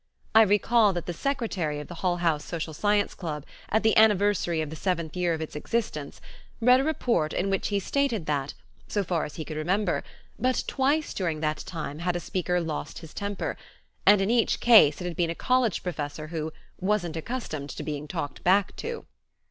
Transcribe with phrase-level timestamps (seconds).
[0.33, 4.59] I recall that the secretary of the Hull House Social Science Club at the anniversary
[4.59, 6.19] of the seventh year of its existence
[6.59, 8.55] read a report in which he stated that,
[8.87, 10.03] so far as he could remember,
[10.39, 13.55] but twice during that time had a speaker lost his temper,
[14.03, 18.07] and in each case it had been a college professor who "wasn't accustomed to being
[18.07, 19.05] talked back to."